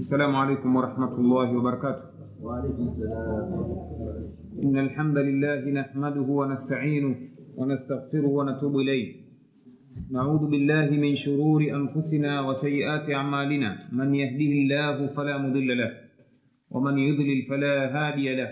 [0.00, 2.04] السلام عليكم ورحمة الله وبركاته.
[2.40, 3.48] وعليكم السلام
[4.64, 7.14] إن الحمد لله نحمده ونستعينه
[7.56, 9.06] ونستغفره ونتوب إليه.
[10.10, 13.92] نعوذ بالله من شرور أنفسنا وسيئات أعمالنا.
[13.92, 15.90] من يهده الله فلا مضل له
[16.70, 18.50] ومن يضلل فلا هادي له.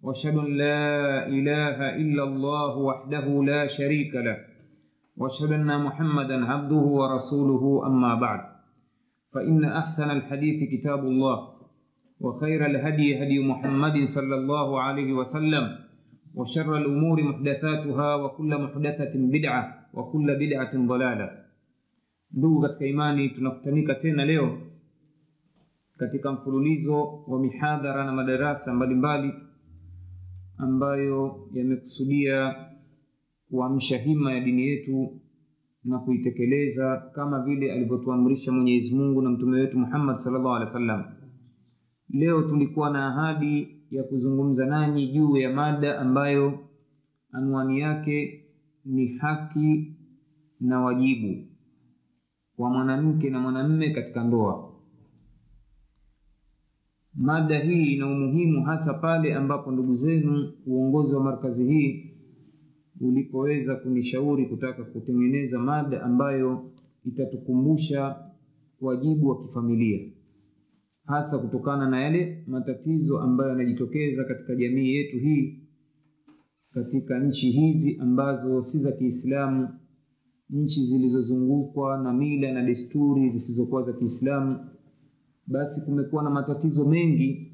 [0.00, 0.80] وأشهد أن لا
[1.28, 4.36] إله إلا الله وحده لا شريك له.
[5.20, 8.51] وأشهد أن محمدا عبده ورسوله أما بعد.
[9.33, 11.37] فان احسن الحديث كتاب الله
[12.19, 15.65] وخير الهدي هدي محمد صلى الله عليه وسلم
[16.35, 21.29] وشر الامور محدثاتها وكل محدثه بدعه وكل بدعه ضلاله
[22.31, 24.57] ndugu katika imani tunakutanika tena leo
[25.97, 29.33] katika mfululizo wa mihadhara na madarasa mbalimbali
[30.57, 32.55] ambayo yamekusudia
[33.49, 35.20] kuamsha hima ya dini yetu
[35.84, 41.12] na kuitekeleza kama vile alivyotuamrisha mwenyezi mungu na mtume wetu muhammad salllah alehi wa
[42.08, 46.58] leo tulikuwa na ahadi ya kuzungumza nanyi juu ya mada ambayo
[47.32, 48.44] anwani yake
[48.84, 49.96] ni haki
[50.60, 51.46] na wajibu
[52.58, 54.72] wa mwanamke na mwanamme katika ndoa.
[57.14, 62.11] Mada hii ina umuhimu hasa pale ambapo ndugu zenu uongozi wa markazi hii
[63.02, 66.70] ulipoweza kunishauri kutaka kutengeneza mada ambayo
[67.04, 68.16] itatukumbusha
[68.80, 70.00] wajibu wa kifamilia.
[71.06, 75.58] Hasa kutokana na yale matatizo ambayo yanajitokeza katika jamii yetu hii
[76.74, 79.68] katika nchi hizi ambazo si za kiislamu
[80.50, 84.66] nchi zilizozungukwa na mila na desturi zisizokuwa za kiislamu
[85.46, 87.52] basi kumekuwa na matatizo mengi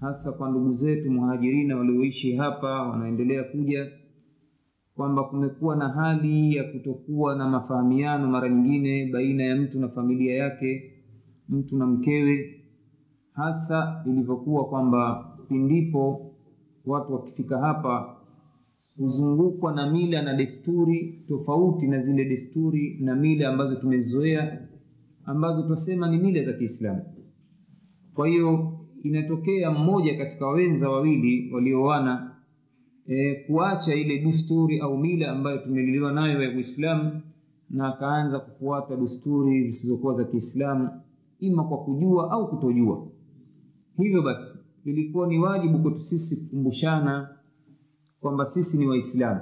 [0.00, 3.90] hasa kwa ndugu zetu muhajirina walioishi hapa wanaendelea kuja
[4.96, 10.34] kwamba kumekuwa na hali ya kutokuwa na mafahamiano mara nyingine baina ya mtu na familia
[10.34, 10.92] yake
[11.48, 12.60] mtu na mkewe
[13.32, 16.32] hasa ilivyokuwa kwamba pindipo
[16.86, 18.16] watu wakifika hapa
[18.96, 24.68] huzungukwa na mila na desturi tofauti na zile desturi na mila ambazo tumezoea
[25.24, 27.02] ambazo twasema ni mila za kiislamu.
[28.14, 32.31] Kwa hiyo inatokea mmoja katika wenza wawili walioana
[33.06, 37.20] e, kuacha ile dusturi au mila ambayo tumeliliwa nayo ya uislamu
[37.70, 40.90] na akaanza kufuata dusturi zisizokuwa za kiislamu
[41.40, 43.08] ima kwa kujua au kutojua.
[43.96, 47.28] Hivyo basi ilikuwa ni wajibu kwetu sisi kukumbushana
[48.20, 49.40] kwamba sisi ni waislamu.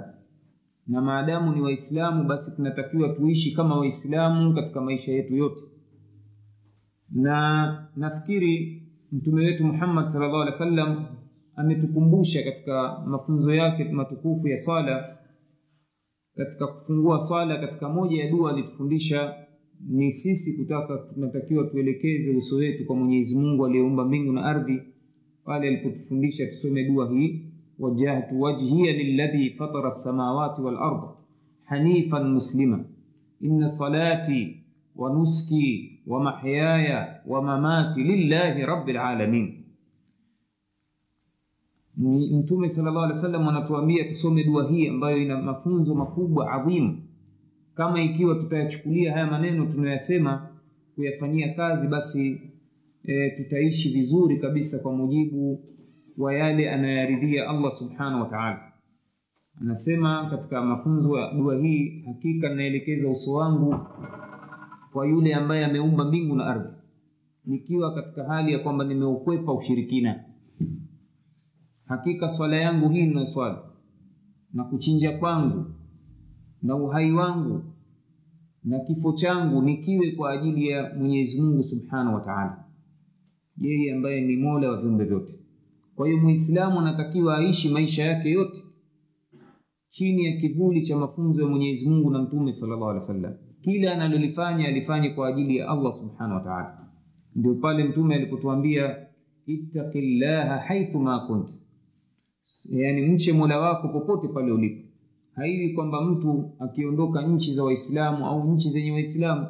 [0.87, 5.61] Na maadamu ni waislamu basi tunatakiwa tuishi kama waislamu katika maisha yetu yote.
[7.11, 8.83] Na nafikiri
[9.13, 11.07] mtume wetu muhammad sallallahu alaihi wa sallam
[11.57, 15.19] ametukumbusha katika mafunzo yake matukufu ya sala
[16.37, 19.35] katika kufungua swala katika moja ya dua alitufundisha
[19.89, 24.83] ni sisi kutaka tunatakiwa tuelekeze uso wetu kwa mwenyezi mungu aliyeumba mbingu na ardhi
[25.45, 27.45] pale alipotufundisha tusome dua hii
[27.79, 31.03] wajahtu wajhiya lilladhi fatara lsamawati walard
[31.65, 32.85] hanifan muslima.
[33.41, 34.57] Inna salati
[34.97, 39.60] wa nuski wa mahyaya wa mamati lillahi rabi lalamin
[42.01, 47.03] mtume salllah alih wa sallam anatuambia tusome dua hii ambayo ina mafunzo makubwa adhimu.
[47.75, 50.49] Kama ikiwa tutayachukulia haya maneno tunayoyasema
[50.95, 52.41] kuyafanyia kazi basi
[53.05, 55.65] e, tutaishi vizuri kabisa kwa mujibu
[56.19, 58.73] wa yale anayoyaridhia allah subhanahu wa taala.
[59.61, 63.75] Anasema katika mafunzo ya dua hii hakika naelekeza uso wangu
[64.93, 66.73] kwa yule ambaye ameumba mbingu na ardhi.
[67.47, 70.25] Nikiwa katika hali ya kwamba nimeukwepa ushirikina
[71.91, 73.59] hakika swala yangu hii inayoswali
[74.53, 75.65] na kuchinja kwangu.
[76.63, 77.63] Na uhai wangu.
[78.65, 82.59] Na kifo changu nikiwe kwa ajili ya mwenyezi mungu subhanahu wa
[83.57, 85.33] yeye ambaye ni mola wa viumbe vyote.
[85.95, 88.59] Kwa hiyo muislamu anatakiwa aishi maisha yake yote.
[89.89, 93.35] Chini ya kivuli cha mafunzo ya mwenyezi mungu na mtume salllah alih wasallam.
[93.61, 96.77] kila analolifanya alifanye kwa ajili ya allah subhanahu wa
[97.35, 98.97] ndio pale mtume alipotuambia
[99.47, 101.51] ittaqillaha haithu ma kunt
[102.71, 104.89] yaani mche mola wako popote pale ulipo.
[105.35, 109.47] Haiwi kwamba mtu akiondoka nchi za waislamu au nchi zenye waislamu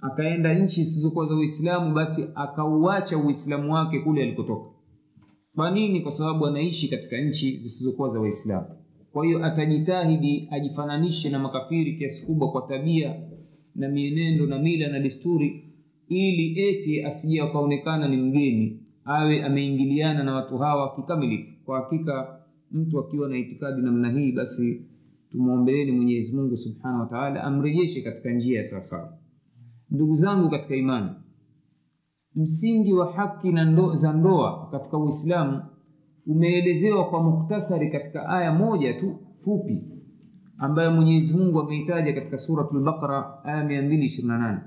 [0.00, 4.70] akaenda nchi zisizokuwa za uislamu basi akauacha uislamu wake kule alikotoka.
[5.54, 6.00] Kwa nini?
[6.00, 8.66] Kwa sababu anaishi katika nchi zisizokuwa za waislamu.
[9.12, 13.14] Kwa hiyo atajitahidi ajifananishe na makafiri kiasi kubwa kwa tabia
[13.74, 15.64] na mienendo na mila na desturi
[16.08, 21.64] ili eti asije akaonekana ni mgeni awe ameingiliana na watu hawa kikamilifu.
[21.64, 22.40] Kwa hakika
[22.72, 24.86] mtu akiwa na itikadi namna hii basi
[25.30, 29.12] tumwombeeni mwenyezi mungu subhanahu wataala amrejeshe katika njia ya sawasawa.
[29.90, 31.10] Ndugu zangu katika imani
[32.34, 35.62] msingi wa haki na ndo, za ndoa katika uislamu
[36.26, 39.82] umeelezewa kwa muktasari katika aya moja tu fupi
[40.58, 44.58] ambayo mwenyezi mungu ameitaja katika suratul baqara aya 228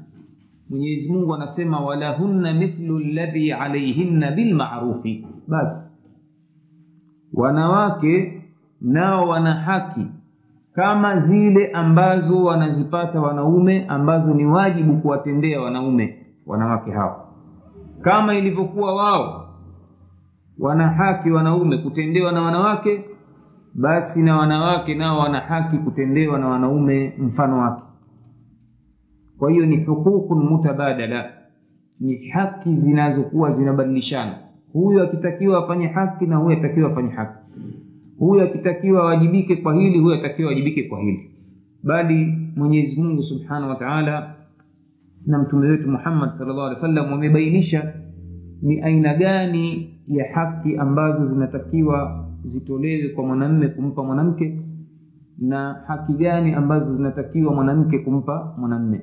[0.72, 5.90] mwenyezi mungu anasema walahunna mithlu ladhi alaihinna bilmarufi basi
[7.34, 8.42] wanawake
[8.82, 10.06] nao wana haki
[10.74, 17.28] kama zile ambazo wanazipata wanaume ambazo ni wajibu kuwatendea wanaume wanawake hao.
[18.02, 19.48] Kama ilivyokuwa wao
[20.60, 23.04] wana haki wanaume kutendewa na wanawake
[23.74, 27.84] basi na wanawake nao wana haki kutendewa na wanaume mfano wake
[29.42, 31.32] kwa hiyo ni hukukun mutabadala
[32.00, 34.36] ni haki zinazokuwa zinabadilishana.
[34.74, 37.38] Huyu akitakiwa afanye haki na huyu atakiwa afanye haki.
[38.20, 41.32] Huyu akitakiwa awajibike kwa hili huyu atakiwa awajibike kwa hili.
[41.84, 44.36] Bali mwenyezi mungu subhanahu wa taala
[45.26, 47.94] na mtume wetu muhammad salllah alih wa wamebainisha
[48.62, 54.62] ni aina gani ya haki ambazo zinatakiwa zitolewe kwa mwanamme kumpa mwanamke
[55.40, 59.02] na haki gani ambazo zinatakiwa mwanamke kumpa mwanamme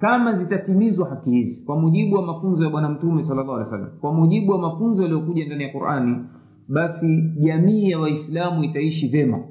[0.00, 1.66] kama zitatimizwa haki hizi.
[1.66, 5.46] Kwa mujibu wa mafunzo ya bwana mtume sallallahu alaihi wasallam kwa mujibu wa mafunzo yaliyokuja
[5.46, 6.24] ndani ya qurani
[6.68, 9.44] basi jamii ya waislamu itaishi vyema.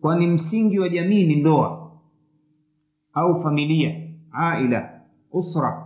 [0.00, 1.92] Kwani msingi wa jamii ni ndoa
[3.12, 3.94] au familia
[4.32, 5.00] aila
[5.32, 5.84] usra.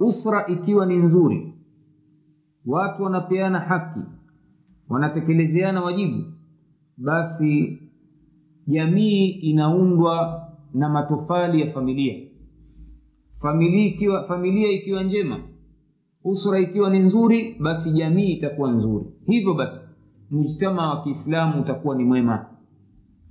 [0.00, 1.54] Usra ikiwa ni nzuri
[2.66, 4.00] watu wanapeana haki
[4.88, 6.24] wanatekelezeana wajibu
[6.96, 7.78] basi
[8.66, 10.41] jamii inaundwa
[10.74, 12.14] na matofali ya familia.
[13.40, 15.40] Familia ikiwa familia ikiwa njema
[16.24, 19.04] usra ikiwa ni nzuri basi jamii itakuwa nzuri.
[19.26, 19.88] Hivyo basi
[20.30, 22.46] mujtama wa kiislamu utakuwa ni mwema.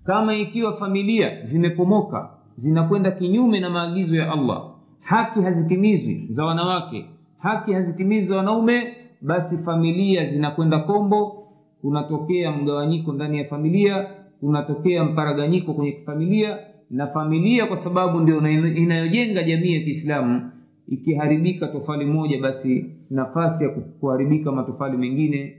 [0.04, 7.06] Kama ikiwa familia zimepomoka zinakwenda kinyume na maagizo ya allah haki hazitimizwi za wanawake
[7.38, 11.38] haki hazitimizwi za wanaume basi familia zinakwenda kombo.
[11.82, 14.08] Kunatokea mgawanyiko ndani ya familia
[14.40, 16.60] kunatokea mparaganyiko kwenye familia
[16.92, 18.38] na familia kwa sababu ndio
[18.76, 20.52] inayojenga jamii ya kiislamu.
[20.88, 25.56] Ikiharibika tofali moja basi nafasi ya kuharibika matofali mengine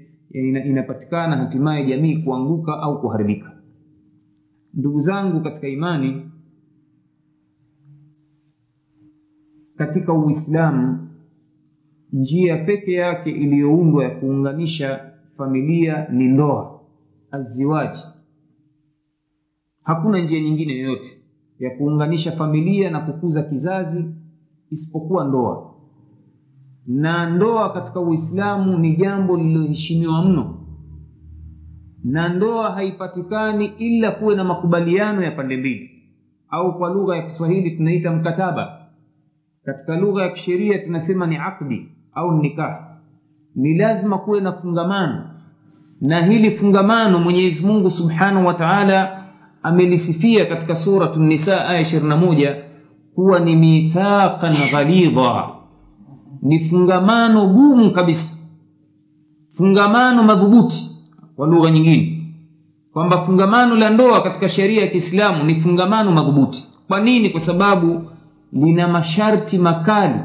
[0.64, 3.52] inapatikana hatimaye jamii kuanguka au kuharibika.
[4.74, 6.30] Ndugu zangu katika imani
[9.76, 11.08] katika uislamu
[12.12, 16.80] njia peke yake iliyoundwa ya kuunganisha familia ni ndoa
[17.30, 17.98] aziwaji.
[19.82, 21.21] Hakuna njia nyingine yoyote
[21.62, 24.04] ya kuunganisha familia na kukuza kizazi
[24.70, 25.74] isipokuwa ndoa.
[26.86, 30.58] Na ndoa katika uislamu ni jambo lililoheshimiwa mno.
[32.04, 35.90] Na ndoa haipatikani ila kuwe na makubaliano ya pande mbili
[36.48, 38.86] au kwa lugha ya kiswahili tunaita mkataba.
[39.64, 42.96] Katika lugha ya kisheria tunasema ni akdi au nikah.
[43.54, 45.28] Ni lazima kuwe na fungamano.
[46.00, 49.21] Na hili fungamano mwenyezi mungu subhanahu wa taala
[49.62, 52.56] amelisifia katika suratu nisa aya 21
[53.14, 55.48] kuwa ni mithaqan ghalidha.
[56.42, 58.36] Ni fungamano gumu kabisa.
[59.56, 60.84] Fungamano madhubuti
[61.36, 62.18] kwa lugha nyingine.
[62.92, 66.66] Kwamba fungamano la ndoa katika sheria ya kiislamu ni fungamano madhubuti.
[66.88, 67.30] Kwa nini?
[67.30, 68.02] Kwa sababu
[68.52, 70.20] lina masharti makali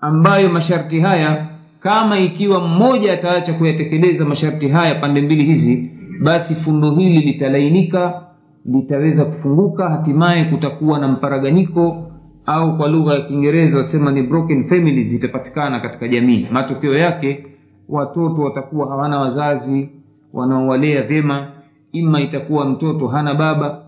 [0.00, 1.48] ambayo masharti haya
[1.80, 5.90] kama ikiwa mmoja ataacha kuyatekeleza masharti haya pande mbili hizi
[6.22, 8.22] basi fundo hili litalainika
[8.64, 12.10] litaweza kufunguka hatimaye kutakuwa na mparaganyiko
[12.46, 16.46] au kwa lugha ya kiingereza wasema ni broken families zitapatikana katika jamii.
[16.52, 17.46] Matokeo yake
[17.88, 19.90] watoto watakuwa hawana wazazi
[20.32, 21.48] wanaowalea vyema
[21.92, 23.80] ima itakuwa mtoto hana baba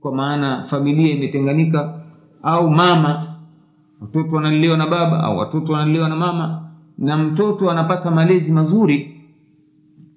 [0.00, 2.00] kwa maana familia imetenganika
[2.42, 3.26] au mama
[4.00, 6.62] watoto wanalelewa na baba au watoto wanalelewa na mama
[6.98, 9.16] na mtoto anapata malezi mazuri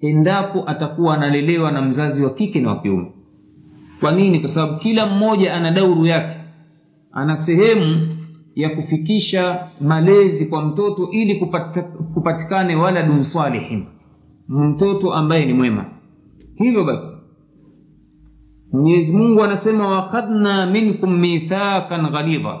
[0.00, 3.12] endapo atakuwa analelewa na mzazi wa kike na wa kiume
[4.00, 4.40] kwa nini?
[4.40, 6.36] Kwa sababu kila mmoja ana dauru yake.
[7.12, 8.08] Ana sehemu
[8.54, 11.34] ya kufikisha malezi kwa mtoto ili
[12.14, 13.84] kupatikane waladun salihin.
[14.48, 15.84] Mtoto ambaye ni mwema.
[16.56, 17.16] Hivyo basi
[18.72, 22.58] mwenyezi mungu anasema wakhadna minkum mithaqan ghalidha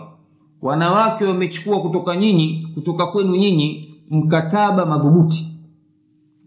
[0.62, 5.46] wanawake wamechukua kutoka nyinyi kutoka kwenu nyinyi mkataba madhubuti.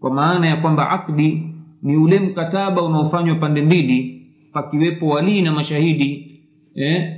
[0.00, 1.42] Kwa maana ya kwamba akdi
[1.82, 4.17] ni ule mkataba unaofanywa pande mbili
[4.52, 6.40] pakiwepo walii na mashahidi
[6.74, 7.14] eh,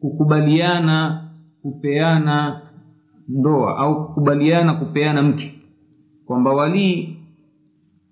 [0.00, 1.24] kukubaliana
[1.62, 2.60] kupeana
[3.28, 5.52] ndoa au kukubaliana kupeana mke.
[6.26, 7.16] Kwamba walii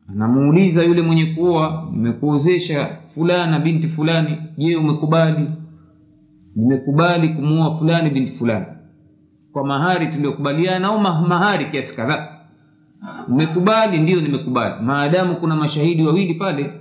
[0.08, 4.36] anamuuliza yule mwenye kuoa nimekuozesha fulana binti fulani.
[4.58, 5.48] Je umekubali?
[6.56, 8.66] Nimekubali kumuoa fulani binti fulani.
[9.52, 12.28] Kwa mahari tuliyokubaliana au mahari kiasi kadhaa.
[13.28, 14.74] Mmekubali ndio nimekubali.
[14.84, 16.72] Maadamu kuna mashahidi wawili pale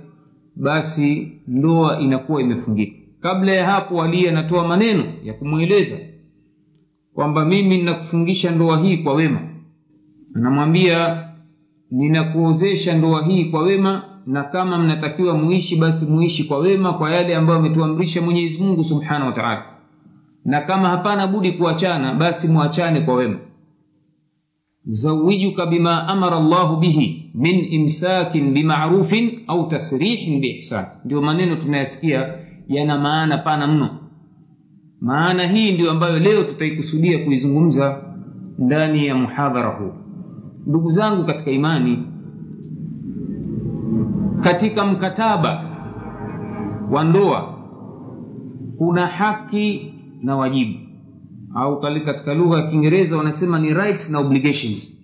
[0.56, 2.96] basi ndoa inakuwa imefungika.
[3.20, 5.96] Kabla ya hapo walii anatoa maneno ya kumweleza
[7.14, 9.40] kwamba mimi ninakufungisha ndoa hii kwa wema.
[10.36, 11.28] Anamwambia
[11.90, 17.36] ninakuozesha ndoa hii kwa wema na kama mnatakiwa muishi basi muishi kwa wema kwa yale
[17.36, 19.64] ambayo ametuamrisha mwenyezi mungu subhanahu wa taala.
[20.44, 23.38] Na kama hapana budi kuachana basi mwachane kwa wema.
[24.86, 32.34] Zawijuka bima amara llahu bihi min imsakin bimarufin au tasrihin biihsan ndio maneno tunayasikia
[32.68, 33.88] yana maana pana mno.
[35.00, 38.02] Maana hii ndio ambayo leo tutaikusudia kuizungumza
[38.58, 39.92] ndani ya muhadhara huu.
[40.66, 41.98] Ndugu zangu katika imani
[44.42, 45.64] katika mkataba
[46.90, 47.54] wa ndoa
[48.78, 50.78] kuna haki na wajibu.
[51.54, 55.03] Au katika lugha ya kiingereza wanasema ni rights na obligations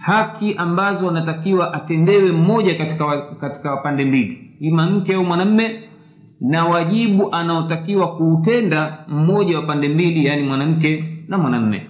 [0.00, 4.50] haki ambazo wanatakiwa atendewe mmoja katika, katika pande mbili.
[4.60, 5.82] Ima mke au mwanamme
[6.40, 11.86] na wajibu anaotakiwa kuutenda mmoja wa pande mbili yaani mwanamke na mwanamme.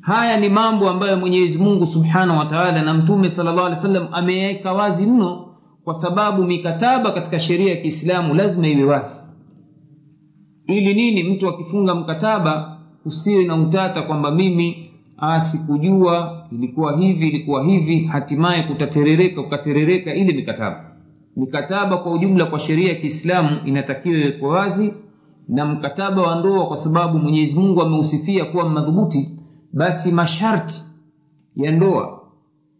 [0.00, 5.44] Haya ni mambo ambayo mwenyezi mungu subhanahu wa taala na mtume sala llah wazi mno
[5.84, 9.22] kwa sababu mikataba katika sheria ya kiislamu lazima iwe wazi.
[10.66, 11.22] Ili nini?
[11.22, 14.87] Mtu akifunga mkataba usiwe na utata kwamba mimi
[15.18, 20.84] ah, sikujua ilikuwa hivi ilikuwa hivi hatimaye kutaterereka ukaterereka ile mikataba
[21.36, 24.94] mikataba kwa ujumla kwa sheria ya kiislamu inatakiwa iwekwe wazi
[25.48, 29.30] na mkataba wa ndoa kwa sababu mwenyezi mungu ameusifia kuwa madhubuti
[29.72, 30.82] basi masharti
[31.56, 32.20] ya ndoa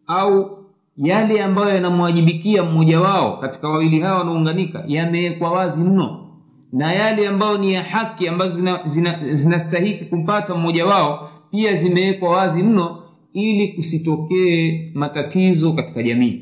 [0.07, 0.59] au
[0.97, 6.25] yale ambayo yanamwajibikia mmoja wao katika wawili hawa wanaounganika yamewekwa wazi mno.
[6.73, 12.31] Na yale ambayo ni ya haki ambazo zinastahiki zina, zina kumpata mmoja wao pia zimewekwa
[12.31, 13.03] wazi mno
[13.33, 16.41] ili kusitokee matatizo katika jamii.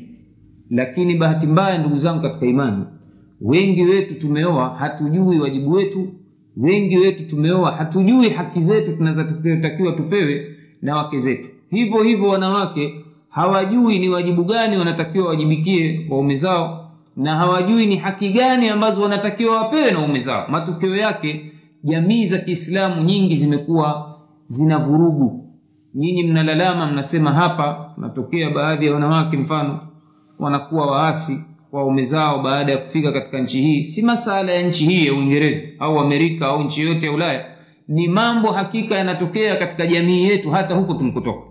[0.69, 2.83] Lakini bahati mbaya ndugu zangu katika imani
[3.41, 6.07] wengi wetu tumeoa hatujui wajibu wetu.
[6.57, 11.47] Wengi wetu tumeoa hatujui haki zetu tunazotakiwa tupewe na wake zetu.
[11.69, 12.93] Hivyo hivyo wanawake
[13.29, 19.61] hawajui ni wajibu gani wanatakiwa wajibikie waume zao na hawajui ni haki gani ambazo wanatakiwa
[19.61, 20.45] wapewe na waume zao.
[20.49, 21.51] Matokeo yake
[21.83, 24.16] jamii za kiislamu nyingi zimekuwa
[24.47, 25.43] zina vurugu.
[25.95, 29.79] Nyinyi mnalalama mnasema hapa unatokea baadhi ya wanawake mfano
[30.39, 33.83] wanakuwa waasi kwa zao baada ya kufika katika nchi hii.
[33.83, 37.45] Si masala ya nchi hii ya uingereza au amerika au nchi yoyote ya ulaya.
[37.87, 41.47] Ni mambo hakika yanatokea katika jamii yetu hata huko tulikotoka.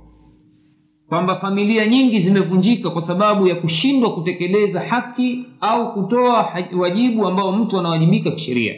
[1.09, 6.49] Kwamba familia nyingi zimevunjika kwa sababu ya kushindwa kutekeleza haki au kutoa
[6.79, 8.75] wajibu ambao mtu anawajibika kisheria.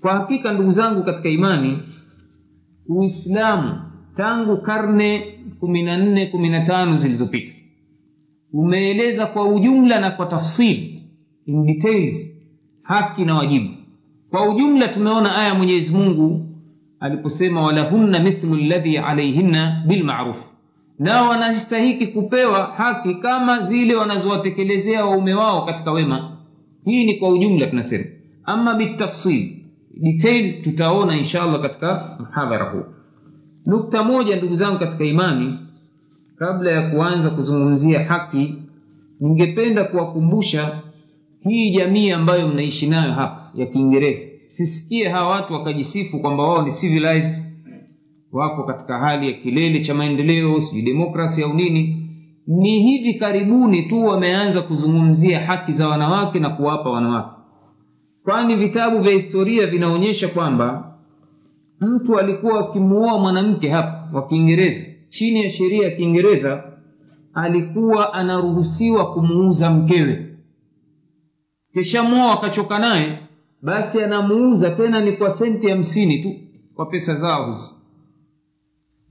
[0.00, 1.78] Kwa hakika ndugu zangu katika imani
[2.88, 3.80] uislamu
[4.16, 7.52] tangu karne kumi na nne kumi na tano zilizopita
[8.52, 11.00] umeeleza kwa ujumla na kwa tafsil
[11.46, 12.40] in details
[12.82, 13.68] haki na wajibu.
[14.30, 16.46] Kwa ujumla tumeona aya mwenyezi mungu
[17.00, 20.36] aliposema walahunna mithlu ladhi alaihinna bilmaruf.
[20.98, 26.36] Nao wanastahiki kupewa haki kama zile wanazowatekelezea waume wao katika wema.
[26.84, 28.04] Hii ni kwa ujumla tunasema.
[28.44, 29.56] Ama bitafsil
[30.00, 32.84] detail tutaona inshallah katika mhadhara huu.
[33.66, 35.58] Nukta moja ndugu zangu katika imani
[36.38, 38.54] kabla ya kuanza kuzungumzia haki
[39.20, 40.80] ningependa kuwakumbusha
[41.40, 44.26] hii jamii ambayo mnaishi nayo hapa ya kiingereza.
[44.48, 47.44] Sisikie hawa watu wakajisifu kwamba wao ni civilized.
[48.32, 52.10] Wako katika hali ya kilele cha maendeleo sijui demokrasi au nini.
[52.46, 57.33] Ni hivi karibuni tu wameanza kuzungumzia haki za wanawake na kuwapa wanawake
[58.24, 60.94] kwani vitabu vya historia vinaonyesha kwamba
[61.80, 66.64] mtu alikuwa akimuoa mwanamke hapa wa kiingereza chini ya sheria ya kiingereza
[67.34, 70.36] alikuwa anaruhusiwa kumuuza mkewe.
[71.72, 73.18] Kishamwoa akachoka naye
[73.62, 76.34] basi anamuuza tena ni kwa senti hamsini tu
[76.74, 77.74] kwa pesa zao hizi.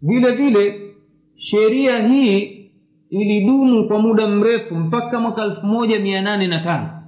[0.01, 0.93] Vile vile
[1.35, 2.69] sheria hii
[3.09, 7.02] ilidumu kwa muda mrefu mpaka mwaka elfu moja mia nane na tano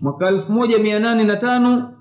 [0.00, 1.92] mwaka elfu moja mia nane na tano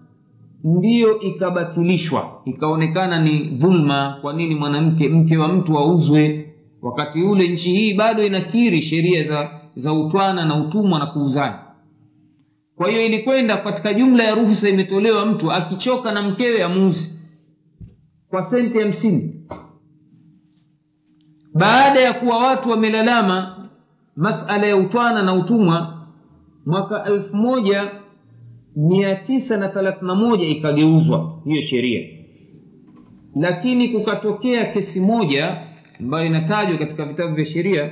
[0.64, 6.46] ndiyo ikabatilishwa ikaonekana ni dhulma kwa nini mwanamke mke wa mtu auzwe.
[6.82, 11.60] Wakati ule nchi hii bado inakiri sheria za za utwana na utumwa na kuuzana.
[12.76, 17.20] Kwa hiyo ilikwenda katika jumla ya ruhusa imetolewa mtu akichoka na mkewe amuuzi
[18.30, 19.36] kwa senti hamsini.
[21.54, 23.56] Baada ya kuwa watu wamelalama
[24.16, 25.99] masala ya utwana na utumwa
[26.70, 27.92] mwaka elfu moja
[28.76, 32.08] mia tisa na thelathini na moja ikageuzwa hiyo sheria.
[33.36, 35.58] Lakini kukatokea kesi moja
[36.00, 37.92] ambayo inatajwa katika vitabu vya sheria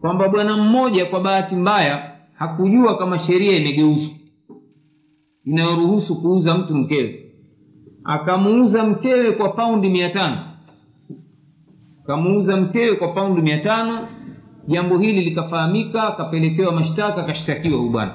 [0.00, 4.12] kwamba bwana mmoja kwa bahati mbaya hakujua kama sheria imegeuzwa
[5.44, 7.32] inayoruhusu kuuza mtu mkewe.
[8.04, 10.38] Akamuuza mkewe kwa paundi mia tano.
[12.04, 14.08] Akamuuza mkewe kwa paundi mia tano
[14.68, 18.14] jambo hili likafahamika akapelekewa mashtaka akashtakiwa huyu bwana.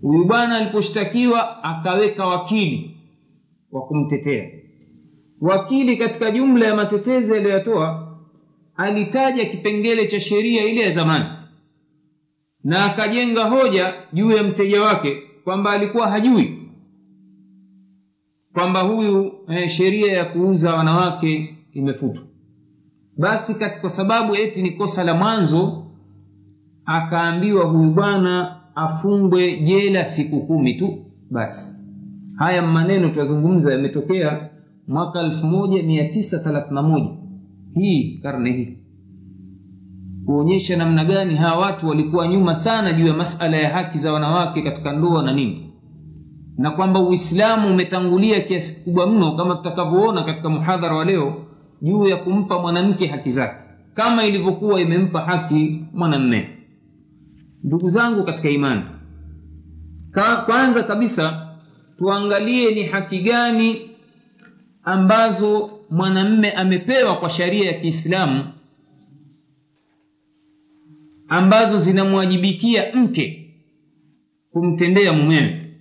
[0.00, 2.96] Huyu bwana aliposhtakiwa akaweka wakili
[3.72, 4.50] wa kumtetea.
[5.40, 8.18] Wakili katika jumla ya matetezi aliyoyatoa
[8.76, 11.24] alitaja kipengele cha sheria ile ya zamani.
[12.64, 16.58] Na akajenga hoja juu ya mteja wake kwamba alikuwa hajui
[18.52, 22.22] kwamba huyu eh, sheria ya kuuza wanawake imefutwa
[23.18, 25.84] basi kwa sababu eti ni kosa la mwanzo
[26.84, 30.98] akaambiwa huyu bwana afungwe jela siku kumi tu.
[31.30, 31.76] Basi
[32.36, 34.48] haya maneno tunazungumza yametokea
[34.88, 37.10] mwaka elfu moja mia tisa thelathini na moja.
[37.74, 38.78] Hii karne hii
[40.26, 44.62] kuonyesha namna gani hawa watu walikuwa nyuma sana juu ya masala ya haki za wanawake
[44.62, 45.72] katika ndoa na nini
[46.58, 51.34] na kwamba uislamu umetangulia kiasi kikubwa mno kama tutakavyoona katika muhadhara wa leo
[51.82, 53.56] juu ya kumpa mwanamke haki zake
[53.94, 56.48] kama ilivyokuwa imempa haki mwanamme.
[57.64, 58.82] Ndugu zangu katika imani
[60.10, 61.48] Ka, kwanza kabisa
[61.98, 63.90] tuangalie ni haki gani
[64.82, 68.44] ambazo mwanamme amepewa kwa sharia ya kiislamu
[71.28, 73.54] ambazo zinamwajibikia mke
[74.52, 75.74] kumtendea mumewe.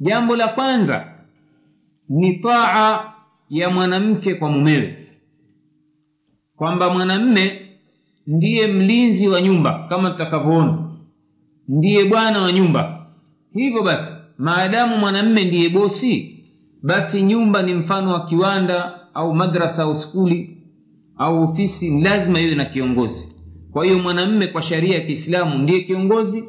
[0.00, 1.06] Jambo la kwanza
[2.08, 3.12] ni taa
[3.50, 4.99] ya mwanamke kwa mumewe
[6.60, 7.60] kwamba mwanamme
[8.26, 10.78] ndiye mlinzi wa nyumba kama tutakavyoona.
[11.68, 13.06] Ndiye bwana wa nyumba.
[13.54, 16.44] Hivyo basi maadamu mwanamme ndiye bosi
[16.82, 20.56] basi nyumba ni mfano wa kiwanda au madrasa au skuli
[21.16, 23.36] au ofisi lazima iwe na kiongozi.
[23.72, 26.44] Kwa hiyo mwanamme kwa sharia ya kiislamu ndiye kiongozi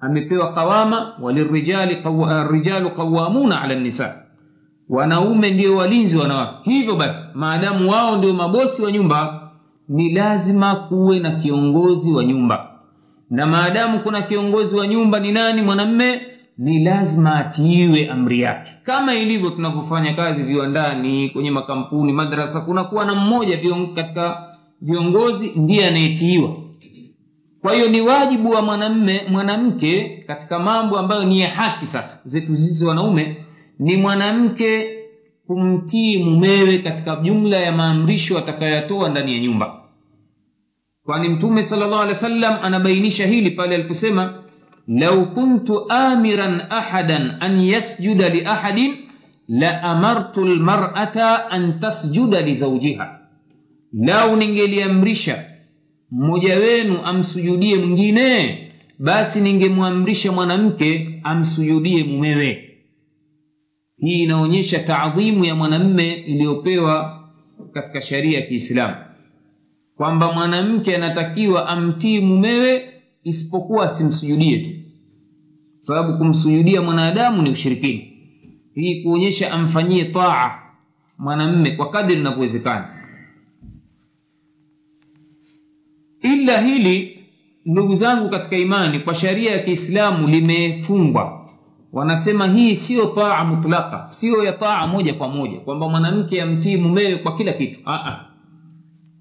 [0.00, 1.96] amepewa qawama walirijalu
[2.50, 4.22] rijalu qawamuna ala nisa.
[4.88, 6.70] Wanaume ndio walinzi wanawake.
[6.70, 9.47] Hivyo basi maadamu wao ndio mabosi wa nyumba
[9.88, 12.70] ni lazima kuwe na kiongozi wa nyumba.
[13.30, 15.62] Na maadamu kuna kiongozi wa nyumba ni nani?
[15.62, 16.20] Mwanamme.
[16.58, 18.70] Ni lazima atiiwe amri yake.
[18.84, 24.48] Kama ilivyo tunavyofanya kazi viwandani kwenye makampuni madrasa kunakuwa na mmoja vion, katika
[24.80, 26.50] viongozi ndiye anayetiiwa.
[27.62, 32.56] Kwa hiyo ni wajibu wa mwanamme mwanamke katika mambo ambayo ni ya haki sasa zetu
[32.56, 33.36] sisi wanaume
[33.78, 34.86] ni mwanamke
[35.46, 39.77] kumtii mumewe katika jumla ya maamrisho atakayoyatoa ndani ya nyumba
[41.08, 44.42] kwani mtume sal llahu alehi wa sallam anabainisha hili pale aliposema
[44.88, 48.96] lau kuntu amiran ahadan an yasjuda liahadin
[49.48, 53.18] la amartu lmarata an tasjuda lizaujiha
[53.92, 55.44] lau ningeliamrisha
[56.10, 58.58] mmoja wenu amsujudie mwingine
[58.98, 62.64] basi ningemwamrisha mwanamke amsujudie mumewe.
[63.98, 67.20] Hii inaonyesha taadhimu ya mwanamme iliyopewa
[67.72, 68.94] katika sharia ya kiislamu
[69.98, 72.92] kwamba mwanamke anatakiwa amtii mumewe
[73.24, 74.70] isipokuwa asimsujudie tu.
[75.82, 78.12] Sababu kumsujudia mwanadamu ni ushirikini
[78.74, 80.58] hii kuonyesha amfanyie taa
[81.18, 82.88] mwanamme kwa kadri inavyowezekana.
[86.22, 87.18] Ila hili
[87.64, 91.48] ndugu zangu katika imani kwa sharia ya kiislamu limefungwa.
[91.92, 97.16] Wanasema hii siyo taa mutlaka siyo ya taa moja kwa moja kwamba mwanamke amtii mumewe
[97.16, 97.80] kwa kila kitu.
[97.86, 98.24] Aa.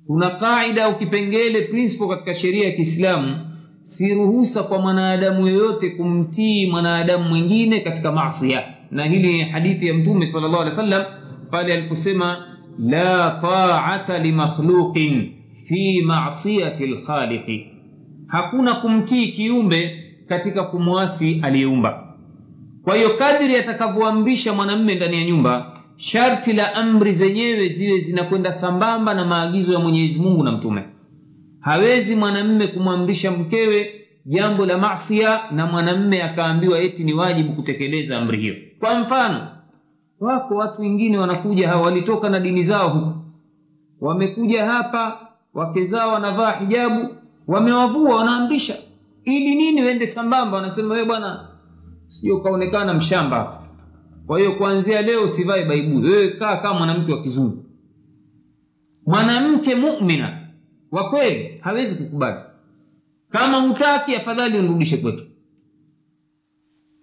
[0.08, 3.36] Kuna kaida au kipengele principle katika sheria ya kiislamu
[3.82, 9.94] si ruhusa kwa mwanadamu yoyote kumtii mwanadamu mwingine katika masia na hili ni hadithi ya
[9.94, 11.04] mtume sala llahu alehi wa sallam
[11.52, 12.46] pale aliposema
[12.80, 15.32] la taata limakhluqin
[15.64, 17.68] fi masiyati lkhaliqi.
[18.28, 22.16] Hakuna kumtii kiumbe katika kumwasi aliyeumba.
[22.84, 29.14] Kwa hiyo kadri atakavyoamrisha mwanamme ndani ya nyumba sharti la amri zenyewe ziwe zinakwenda sambamba
[29.14, 30.84] na maagizo ya mwenyezi mungu na mtume.
[31.60, 33.94] Hawezi mwanamme kumwamrisha mkewe
[34.26, 38.56] jambo la masia na mwanamme akaambiwa eti ni wajibu kutekeleza amri hiyo.
[38.80, 39.48] Kwa mfano
[40.20, 43.14] wako watu wengine wanakuja hawa walitoka na dini zao huku
[44.02, 47.16] wamekuja hapa wake zao wanavaa hijabu
[47.48, 48.76] wamewavua wanaamrisha.
[49.24, 50.58] Ili nini wende sambamba?
[50.58, 51.48] Wanasema we bwana
[52.08, 53.57] sio ukaonekana mshamba
[54.28, 57.66] kwa hiyo kuanzia leo usivae baibui wewe kaa kama mwanamke wa kizungu.
[59.06, 60.48] Mwanamke mumina
[60.92, 62.38] wa kweli hawezi kukubali.
[63.30, 65.24] Kama hutaki afadhali unrudishe kwetu.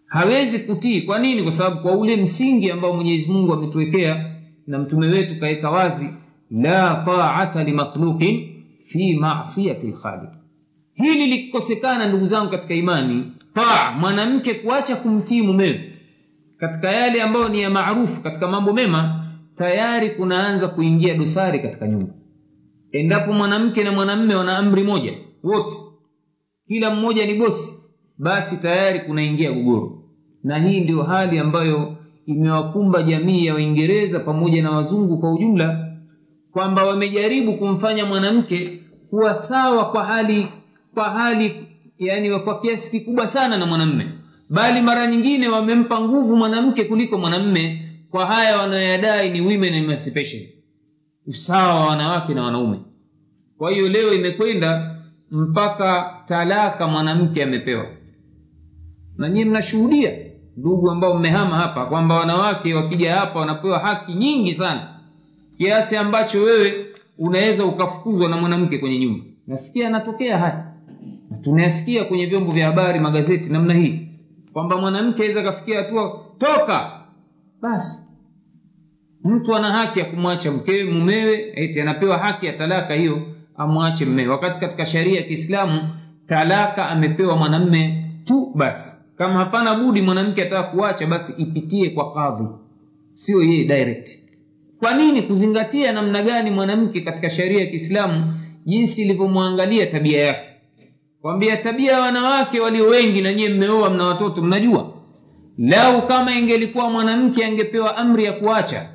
[0.07, 1.01] Hawezi kutii.
[1.03, 1.43] Kwa nini?
[1.43, 4.31] Kwa sababu kwa ule msingi ambao mwenyezi mungu ametuwekea
[4.67, 6.09] na mtume wetu kaweka wazi
[6.51, 10.31] la taata limakhluqin fi masiyati lkhaliq.
[10.95, 15.94] Hili likikosekana ndugu zangu katika imani taa mwanamke kuacha kumtii mumewe
[16.67, 19.25] katika yale ambayo ni ya maarufu katika mambo mema
[19.55, 22.13] tayari kunaanza kuingia dosari katika nyumba.
[22.93, 25.75] Endapo mwanamke na mwanamme wana amri moja wote
[26.69, 27.83] kila mmoja ni bosi
[28.19, 30.03] basi tayari kunaingia gogoro.
[30.45, 31.97] Na hii ndio hali ambayo
[32.27, 35.97] imewakumba jamii ya waingereza pamoja na wazungu kwa ujumla
[36.53, 40.47] kwamba wamejaribu kumfanya mwanamke kuwa sawa kwa hali
[40.95, 41.67] kwa hali
[41.99, 44.09] yani kwa kiasi kikubwa sana na mwanamme
[44.51, 47.81] bali mara nyingine wamempa nguvu mwanamke kuliko mwanamme.
[48.11, 50.43] Kwa haya wanayoyadai ni women emancipation.
[51.27, 52.79] Usawa wa wanawake na wanaume.
[53.59, 54.97] Kwa hiyo leo imekwenda
[55.31, 57.87] mpaka talaka mwanamke amepewa.
[59.19, 60.13] Na nyie mnashuhudia
[60.57, 64.89] ndugu ambao mmehama hapa kwamba wanawake wakija hapa wanapewa haki nyingi sana.
[65.59, 66.87] Kiasi ambacho wewe
[67.19, 69.25] unaweza ukafukuzwa na mwanamke kwenye nyumba.
[69.47, 70.73] Nasikia anatokea haya
[71.31, 74.09] na tunayasikia kwenye vyombo vya habari magazeti namna hii
[74.55, 77.01] kwamba mwanamke aweza akafikia hatua toka
[77.63, 78.05] basi
[79.25, 83.23] mtu ana haki ya kumwacha mkewe mumewe eti anapewa haki ya talaka hiyo
[83.57, 85.81] amwache mmewe wakati katika sheria ya kiislamu
[86.27, 89.05] talaka amepewa mwanamme tu basi.
[89.19, 92.49] Kama hapana budi mwanamke ataka kuacha basi ipitie kwa kadhi
[93.15, 94.09] sio yeye direct.
[94.79, 95.23] Kwa nini?
[95.23, 98.35] Kuzingatia namna gani mwanamke katika sheria ya kiislamu
[98.67, 100.49] jinsi ilivyomwangalia tabia yake
[101.25, 104.93] kwambia tabia ya wanawake walio wengi na nyie mmeoa mna watoto mnajua.
[105.59, 108.89] Lau kama ingelikuwa mwanamke angepewa amri ya kuacha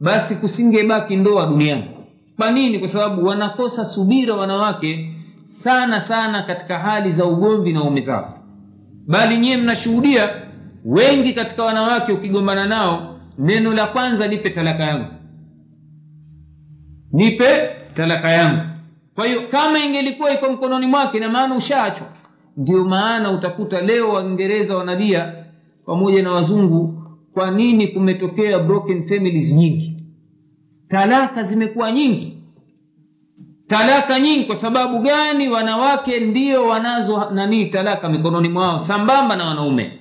[0.00, 1.84] basi kusingebaki ndoa duniani.
[2.36, 2.78] Kwa nini?
[2.78, 8.38] Kwa sababu wanakosa subira wanawake sana sana katika hali za ugomvi na ume zao.
[9.06, 10.30] Bali nyiye mnashuhudia
[10.84, 15.06] wengi katika wanawake ukigombana nao neno la kwanza nipe talaka yangu.
[17.12, 18.67] Nipe talaka yangu
[19.18, 22.06] kwa hiyo kama ingelikuwa iko mkononi mwake na maana ushaachwa.
[22.56, 25.32] Ndio maana utakuta leo waingereza wanalia
[25.86, 27.02] pamoja na wazungu
[27.34, 30.02] kwa nini kumetokea broken families nyingi?
[30.88, 32.38] Talaka zimekuwa nyingi.
[33.66, 35.48] Talaka nyingi kwa sababu gani?
[35.48, 39.98] Wanawake ndio wanazo nanii talaka mikononi mwao sambamba na wanaume.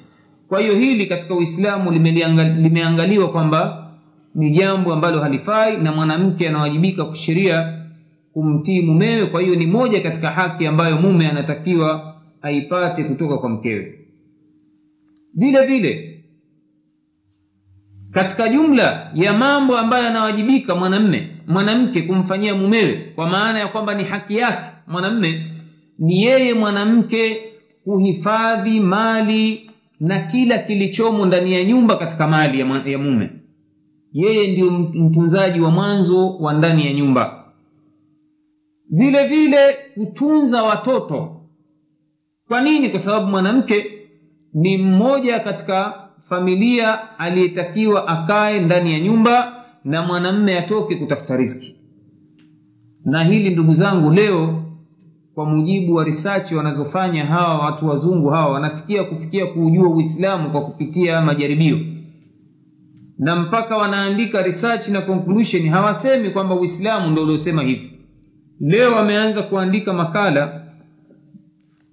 [0.50, 3.88] Kwa hiyo hili katika uislamu limeangaliwa kwamba
[4.36, 7.74] ni jambo ambalo halifai na mwanamke anawajibika kisheria
[8.38, 14.00] kumtii mumewe kwa hiyo ni moja katika haki ambayo mume anatakiwa aipate kutoka kwa mkewe.
[15.34, 16.24] Vile vile
[18.12, 24.04] katika jumla ya mambo ambayo anawajibika mwanamme mwanamke kumfanyia mumewe kwa maana ya kwamba ni
[24.04, 25.52] haki yake mwanamme
[26.00, 27.38] ni yeye mwanamke
[27.84, 33.30] kuhifadhi mali na kila kilichomo ndani ya nyumba katika mali ya, ya mume.
[34.14, 37.47] Yeye ndio mtunzaji wa mwanzo wa ndani ya nyumba
[38.90, 41.42] vile vile kutunza watoto.
[42.48, 42.90] Kwa nini?
[42.90, 43.86] Kwa sababu mwanamke
[44.54, 45.94] ni mmoja katika
[46.30, 51.76] familia aliyetakiwa akae ndani ya nyumba na mwanamme atoke kutafuta riski
[53.06, 54.64] na hili ndugu zangu leo
[55.36, 61.22] kwa mujibu wa risachi wanazofanya hawa watu wazungu hawa wanafikia kufikia kuujua uislamu kwa kupitia
[61.22, 61.80] majaribio.
[63.20, 67.97] Na mpaka wanaandika research na conclusion hawasemi kwamba uislamu ndo uliosema hivi
[68.62, 70.64] leo ameanza kuandika makala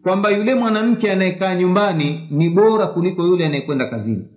[0.02, 4.28] kwamba yule mwanamke anayekaa nyumbani ni bora kuliko yule anayekwenda kazini.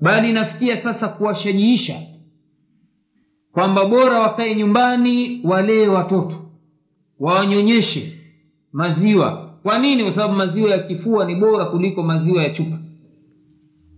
[0.00, 1.94] Bali nafikia sasa kuwashajiisha
[3.52, 6.36] kwamba bora wakae nyumbani walee watoto
[7.20, 8.12] wawanyonyeshe
[8.72, 9.48] maziwa.
[9.62, 10.02] Kwa nini?
[10.02, 12.78] Kwa sababu maziwa ya kifua ni bora kuliko maziwa ya chupa.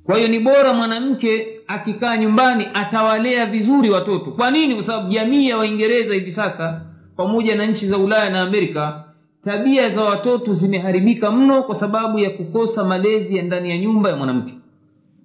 [0.04, 4.30] Kwa hiyo ni bora mwanamke akikaa nyumbani atawalea vizuri watoto.
[4.30, 4.74] Kwa nini?
[4.74, 9.04] Kwa sababu jamii ya waingereza hivi sasa pamoja na nchi za ulaya na amerika
[9.44, 14.16] tabia za watoto zimeharibika mno kwa sababu ya kukosa malezi ya ndani ya nyumba ya
[14.16, 14.54] mwanamke.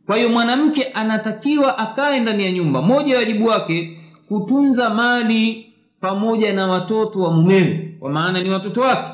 [0.06, 2.82] Kwa hiyo mwanamke anatakiwa akae ndani ya nyumba.
[2.82, 5.65] Moja ya wajibu wake kutunza mali
[6.02, 9.12] pamoja na watoto wa mumewe kwa maana ni watoto wake.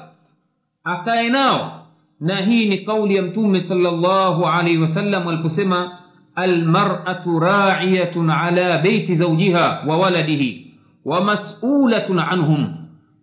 [0.84, 1.86] Akae nao.
[2.20, 5.98] Na hii ni kauli ya mtume salllahu alaihi wasallam aliposema
[6.36, 10.65] almaratu raiyatun ala beiti zaujiha wa waladihi
[11.06, 12.68] wa masulatun anhum.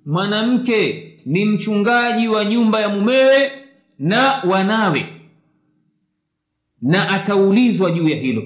[0.07, 3.51] Mwanamke ni mchungaji wa nyumba ya mumewe
[3.99, 5.07] na wanawe.
[6.83, 8.42] Na ataulizwa juu ya hilo.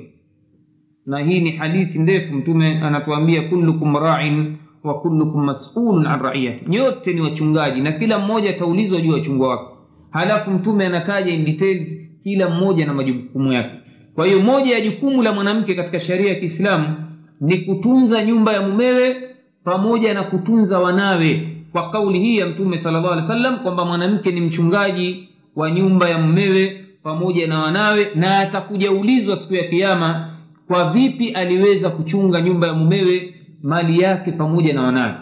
[1.06, 6.64] Na hii ni hadithi ndefu mtume anatuambia kullukum ra'in wa kullukum mas'ulun an ra'iyati.
[6.68, 9.70] Nyote ni wachungaji na kila mmoja ataulizwa juu ya wachungwa wake.
[10.10, 13.74] Halafu mtume anataja in details kila mmoja na majukumu yake.
[14.14, 17.05] Kwa hiyo moja ya jukumu la mwanamke katika sheria ya kiislamu
[17.40, 19.16] ni kutunza nyumba ya mumewe
[19.64, 21.48] pamoja na kutunza wanawe.
[21.72, 26.18] Kwa kauli hii ya mtume sallallahu alaihi wasallam kwamba mwanamke ni mchungaji wa nyumba ya
[26.18, 30.30] mumewe pamoja na wanawe na atakuja ulizwa siku ya kiama
[30.68, 35.14] kwa vipi aliweza kuchunga nyumba ya mumewe mali yake pamoja na wanawe.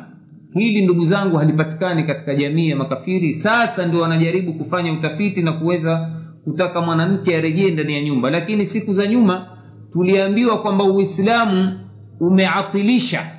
[0.54, 3.32] Hili ndugu zangu halipatikani katika jamii ya makafiri.
[3.34, 6.10] Sasa ndio wanajaribu kufanya utafiti na kuweza
[6.44, 8.30] kutaka mwanamke arejee ndani ya nyumba.
[8.30, 9.46] Lakini siku za nyuma
[9.92, 11.80] tuliambiwa kwamba uislamu
[12.26, 13.30] umeatilisha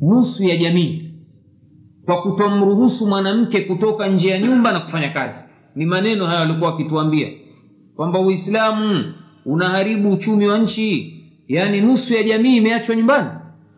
[0.00, 1.02] nusu ya jamii
[2.04, 5.48] kwa kutomruhusu mwanamke kutoka nje ya nyumba na kufanya kazi.
[5.74, 7.28] Ni maneno hayo alikuwa wakituambia
[7.96, 11.12] kwamba uislamu unaharibu uchumi wa nchi
[11.48, 13.28] yaani nusu ya jamii imeachwa nyumbani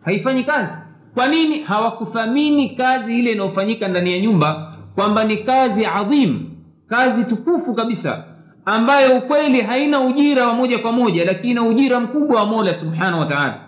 [0.01, 0.77] haifanyi kazi.
[1.13, 1.59] Kwa nini?
[1.61, 6.39] Hawakuthamini kazi ile inayofanyika ndani ya nyumba kwamba ni kazi adhimu
[6.87, 8.25] kazi tukufu kabisa
[8.73, 13.19] ambayo ukweli haina ujira wa moja kwa moja lakini ina ujira mkubwa wa mola subhanahu
[13.19, 13.59] wa taala.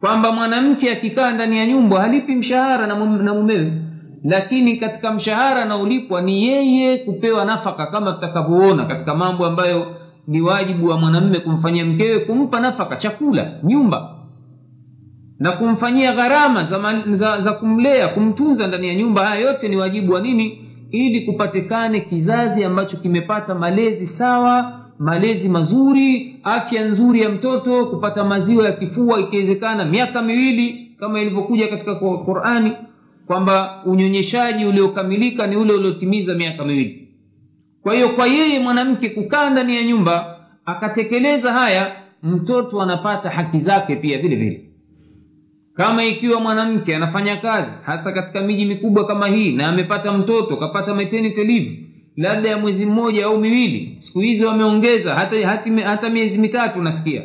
[0.00, 3.72] Kwamba mwanamke akikaa ndani ya nyumba halipi mshahara na, na mumewe
[4.24, 9.86] lakini katika mshahara anaolipwa ni yeye kupewa nafaka kama tutakavyoona katika mambo ambayo
[10.26, 14.14] ni wajibu wa mwanamme kumfanyia mkewe kumpa nafaka chakula nyumba.
[15.38, 20.12] Na kumfanyia gharama za, za, za kumlea kumtunza ndani ya nyumba haya yote ni wajibu
[20.12, 27.86] wa nini ili kupatikane kizazi ambacho kimepata malezi sawa malezi mazuri afya nzuri ya mtoto
[27.86, 32.72] kupata maziwa ya kifua ikiwezekana miaka miwili kama ilivyokuja katika qurani
[33.26, 37.08] kwamba unyonyeshaji uliokamilika ni ule uliotimiza miaka miwili.
[37.82, 43.96] Kwa hiyo kwa yeye mwanamke kukaa ndani ya nyumba akatekeleza haya mtoto anapata haki zake
[43.96, 44.67] pia vile vile
[45.78, 50.94] kama ikiwa mwanamke anafanya kazi hasa katika miji mikubwa kama hii na amepata mtoto kapata
[50.94, 51.78] maternity leave
[52.16, 57.22] labda ya mwezi mmoja au miwili siku hizi wameongeza hata, hata, hata miezi mitatu nasikia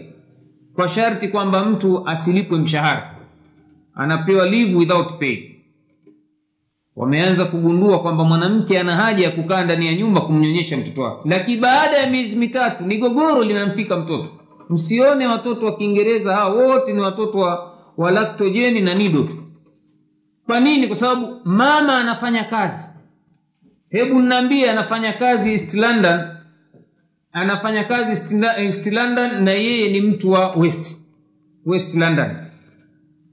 [0.76, 3.16] kwa sharti kwamba mtu asilipwe mshahara.
[3.96, 5.38] Anapewa leave without pay.
[6.96, 11.30] Wameanza kugundua kwamba mwanamke ana haja ya kukaa ndani ya nyumba kumnyonyesha mtoto wake.
[11.30, 14.28] Lakini baada ya miezi mitatu ni gogoro linamfika mtoto.
[14.70, 19.30] Msione watoto wa kiingereza hawa wote ni watoto wa, wa laktojeni na nido
[20.46, 20.88] kwa nini?
[20.88, 22.92] Kwa sababu mama anafanya kazi.
[23.90, 26.28] Hebu nnaambie anafanya kazi east london.
[27.32, 31.08] Anafanya kazi east london na yeye ni mtu wa west.
[31.66, 32.36] West london.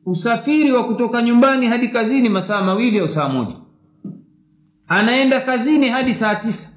[0.07, 3.55] Usafiri wa kutoka nyumbani hadi kazini masaa mawili au saa moja.
[4.89, 6.77] Anaenda kazini hadi saa tisa.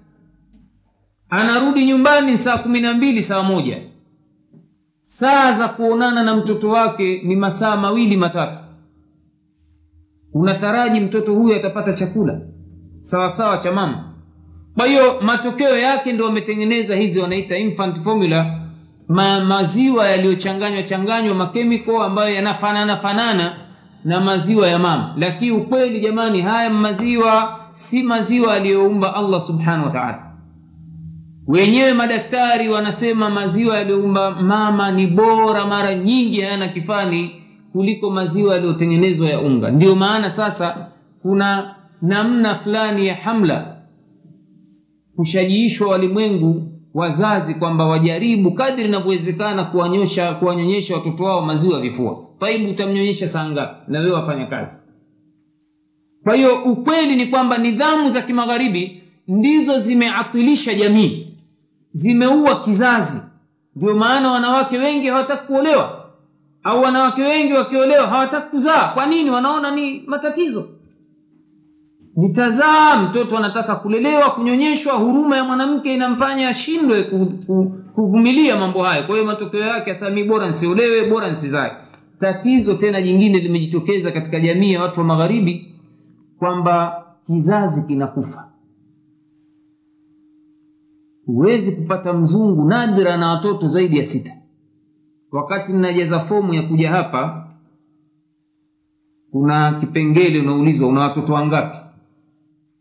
[1.29, 3.81] Anarudi nyumbani saa kumi na mbili saa moja
[5.03, 8.57] saa za kuonana na mtoto wake ni masaa mawili matatu.
[10.33, 12.39] Unataraji mtoto huyu atapata chakula?
[13.01, 14.03] Sawasawa cha mama.
[14.75, 18.59] Kwa hiyo matokeo yake ndo wametengeneza hizi wanaita infant formula.
[19.07, 23.55] Ma, maziwa yaliyochanganywa changanywa makemiko ambayo yanafanana fanana
[24.03, 25.13] na maziwa ya mama.
[25.17, 30.32] Lakini ukweli jamani haya maziwa si maziwa aliyoumba allah subhanahu wa taala
[31.47, 37.32] wenyewe madaktari wanasema maziwa yaliyoumba mama ni bora mara nyingi hayana kifani
[37.71, 39.69] kuliko maziwa yaliyotengenezwa ya unga.
[39.71, 40.88] Ndiyo maana sasa
[41.21, 43.75] kuna namna fulani ya hamla.
[45.15, 52.17] Kushajiishwa walimwengu wazazi kwamba wajaribu kadri inavyowezekana kuwanyosha kuwanyonyesha watoto wao maziwa vifua.
[52.39, 53.91] Taibu utamnyonyesha saa ngapi?
[53.91, 54.84] Na wewe wafanya kazi.
[56.23, 61.32] Kwa hiyo ukweli ni kwamba nidhamu za kimagharibi ndizo zimeatilisha jamii
[61.93, 63.21] zimeua kizazi.
[63.75, 65.99] Ndio maana wanawake wengi hawataki kuolewa.
[66.63, 68.88] Au wanawake wengi wakiolewa hawataki kuzaa.
[68.93, 69.29] Kwa nini?
[69.29, 70.67] Wanaona ni matatizo.
[72.15, 77.03] Nitazaa mtoto anataka kulelewa kunyonyeshwa huruma ya mwanamke inamfanya ashindwe
[77.95, 81.71] kuvumilia mambo hayo kwa hiyo matokeo yake asami bora nsiolewe bora nsizae.
[82.19, 85.73] Tatizo tena jingine limejitokeza katika jamii ya watu wa magharibi
[86.39, 88.49] kwamba kizazi kinakufa
[91.25, 94.31] huwezi kupata mzungu nadra na watoto zaidi ya sita.
[95.31, 97.47] Wakati ninajaza fomu ya kuja hapa
[99.31, 101.77] kuna kipengele unaulizwa una watoto wangapi?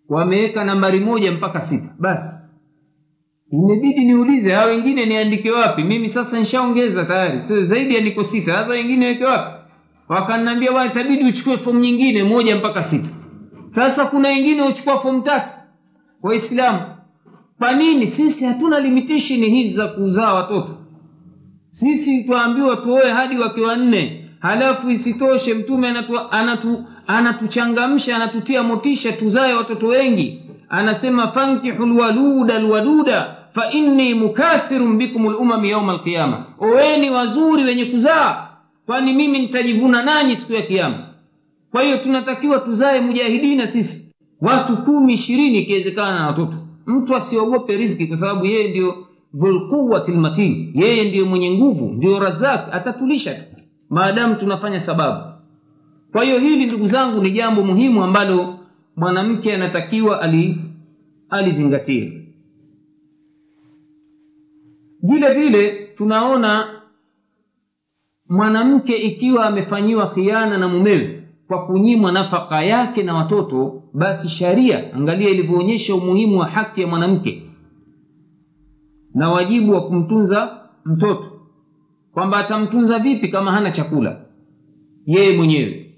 [0.09, 1.95] Wameweka nambari moja mpaka sita.
[1.99, 2.43] Basi
[3.51, 5.83] imebidi niulize hao wengine niandike wapi?
[5.85, 7.41] Mimi sasa nishaongeza tayari.
[7.41, 8.53] So, zaidi ya niko sita.
[8.53, 9.59] Sasa wengine weke wapi?
[10.09, 13.11] Wakaniambia itabidi uchukue fomu nyingine moja mpaka sita.
[13.69, 15.49] Sasa kuna wengine uchukua fomu tatu.
[16.23, 16.81] Waislamu
[17.63, 18.07] kwa nini?
[18.07, 20.77] Sisi hatuna limitation hizi za kuzaa watoto.
[21.71, 29.55] Sisi twaambiwa tuoe hadi wakiwa nne halafu isitoshe mtume anatu, anatu, anatuchangamsha anatutia motisha tuzae
[29.55, 30.43] watoto wengi.
[30.69, 36.45] Anasema fankihu lwaluda lwaduda fa inni mukathirun bikum lumami yauma alqiyama.
[36.59, 38.49] Oweni wazuri wenye kuzaa
[38.87, 40.99] kwani mimi nitajivuna nanyi siku ya kiama
[41.71, 44.15] kwa hiyo tunatakiwa tuzae mujahidina sisi.
[44.41, 50.73] Watu kumi ishirini ikiwezekana na watoto mtu asiogope riziki kwa sababu yeye ndio dhulquwati lmatin
[50.75, 53.57] yeye ndiyo mwenye nguvu ndio razak atatulisha tu.
[53.91, 55.33] Maadamu tunafanya sababu.
[56.13, 58.59] Kwa hiyo hili ndugu zangu ni jambo muhimu ambalo
[58.97, 60.57] mwanamke anatakiwa ali
[61.31, 62.23] alizingatie.
[65.03, 66.81] Vile vile tunaona
[68.29, 71.22] mwanamke ikiwa amefanyiwa khiana na mumewe
[71.53, 77.43] kwa kunyimwa nafaka yake na watoto basi sharia angalia ilivyoonyesha umuhimu wa haki ya mwanamke
[79.15, 81.41] na wajibu wa kumtunza mtoto.
[82.13, 84.25] Kwamba atamtunza vipi kama hana chakula?
[85.07, 85.95] Yeye mwenyewe.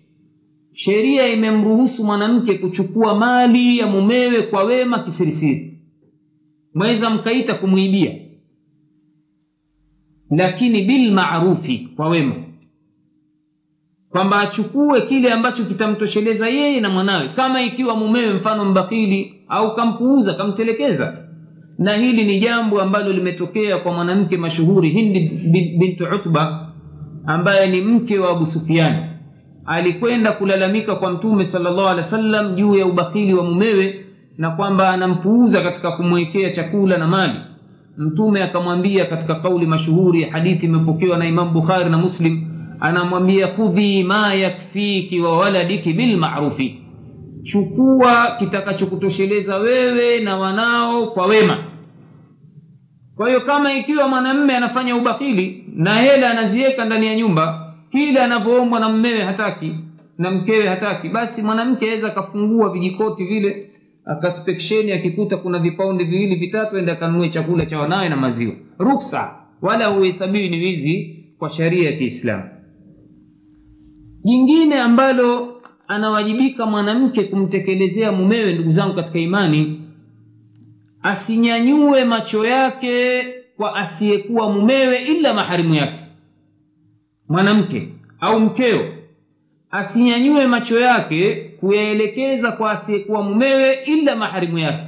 [0.72, 5.78] Sheria imemruhusu mwanamke kuchukua mali ya mumewe kwa wema kisirisiri.
[6.74, 8.18] Mweza mkaita kumwibia.
[10.30, 12.43] Lakini bilmarufi kwa wema
[14.14, 20.35] kwamba achukue kile ambacho kitamtosheleza yeye na mwanawe kama ikiwa mumewe mfano mbakili au kampuuza
[20.35, 21.16] kamtelekeza.
[21.79, 25.20] Na hili ni jambo ambalo limetokea kwa mwanamke mashuhuri hindi
[25.79, 26.68] bintu utba
[27.27, 28.98] ambaye ni mke wa abu sufiani
[29.66, 34.05] alikwenda kulalamika kwa mtume salllah alehi wa sallam juu ya ubakhili wa mumewe
[34.38, 37.35] na kwamba anampuuza katika kumwekea chakula na mali.
[37.98, 44.02] Mtume akamwambia katika kauli mashuhuri ya hadithi imepokewa na imamu bukhari na muslim anamwambia khudhi
[44.04, 46.80] ma yakfiki wa waladiki bilmarufi
[47.42, 51.64] chukua kitakachokutosheleza wewe na wanao kwa wema.
[53.16, 58.80] Kwa hiyo kama ikiwa mwanamme anafanya ubahili na hela anaziweka ndani ya nyumba kile anavyoombwa
[58.80, 59.74] na mmewe hataki
[60.18, 63.70] na mkewe hataki basi mwanamke aweza akafungua vijikoti vile
[64.04, 68.52] akaspeksheni akikuta kuna vipaundi viwili vitatu ende akanunue chakula cha wanawe na maziwa.
[68.78, 69.34] Ruksa.
[69.62, 72.42] Wala huhesabiwi ni wizi kwa sharia ya kiislamu
[74.24, 79.80] jingine ambalo anawajibika mwanamke kumtekelezea mumewe ndugu zangu katika imani
[81.02, 83.24] asinyanyue macho yake
[83.56, 85.98] kwa asiyekuwa mumewe ila maharimu yake.
[87.28, 87.88] Mwanamke
[88.20, 88.92] au mkeo
[89.70, 94.84] asinyanyue macho yake kuyaelekeza kwa asiyekuwa mumewe ila maharimu yake.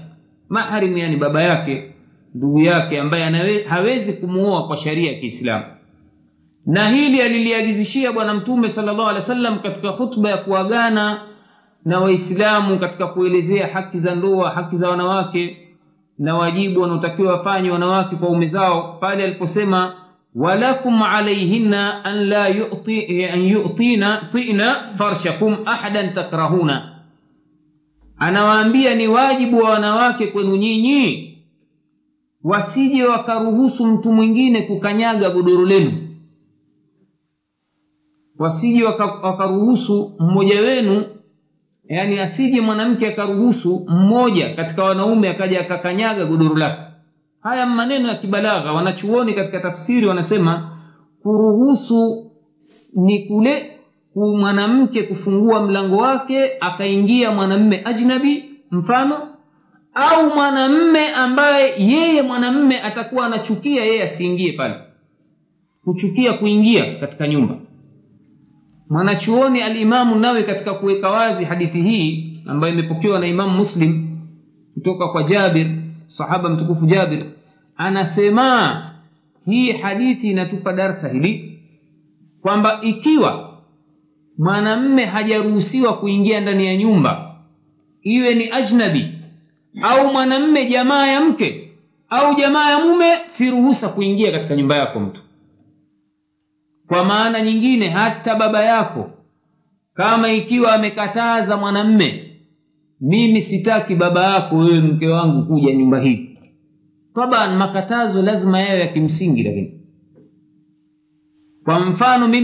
[0.48, 1.92] Maharimu yani baba yake
[2.34, 5.64] ndugu yake ambaye hawezi kumuoa kwa sharia ya kiislamu
[6.66, 11.20] na hili aliliagizishia bwana mtume sal llahu alehi wa sallam katika khutba ya kuagana
[11.84, 15.56] na waislamu katika kuelezea haki za ndoa haki za wanawake
[16.18, 18.98] na wajibu wanaotakiwa wafanye wanawake kwa ume zao.
[19.00, 19.94] Pale aliposema
[20.34, 26.92] walakum alaihinna an la yu'tina tina farshakum ahadan takrahuna.
[28.18, 31.32] Anawaambia ni wajibu wa wanawake kwenu nyinyi
[32.44, 36.05] wasije wakaruhusu mtu mwingine kukanyaga godoro lenu
[38.38, 38.84] wasije
[39.22, 41.04] wakaruhusu mmoja wenu
[41.88, 46.82] yaani asije mwanamke akaruhusu mmoja katika wanaume akaja akakanyaga godoro lake.
[47.40, 50.78] Haya maneno ya kibalagha wanachuoni katika tafsiri wanasema
[51.22, 52.30] kuruhusu
[52.96, 53.72] ni kule
[54.14, 59.28] mwanamke kufungua mlango wake akaingia mwanamme ajnabi mfano
[59.94, 64.74] au mwanamme ambaye yeye mwanamme atakuwa anachukia yeye asiingie pale.
[65.84, 67.54] Kuchukia kuingia katika nyumba
[68.90, 74.08] mwanachuoni alimamu nawe katika kuweka wazi hadithi hii ambayo imepokewa na imamu muslim
[74.74, 75.66] kutoka kwa jabir
[76.08, 77.24] sahaba mtukufu jabir
[77.76, 78.82] anasema
[79.46, 81.58] hii hadithi inatupa darsa hili
[82.42, 83.58] kwamba ikiwa
[84.38, 87.34] mwanamme hajaruhusiwa kuingia ndani ya nyumba
[88.02, 89.06] iwe ni ajnabi
[89.82, 91.72] au mwanamme jamaa ya mke
[92.08, 95.20] au jamaa ya mume si ruhusa kuingia katika nyumba yako mtu
[96.88, 99.10] kwa maana nyingine hata baba yako
[99.94, 102.22] kama ikiwa amekataza mwanamme
[103.00, 106.38] mimi sitaki baba yako wewe mke wangu kuja nyumba hii.
[107.14, 109.80] Taban makatazo lazima yayo ya kimsingi lakini.
[111.64, 112.40] Kwa mfano mimi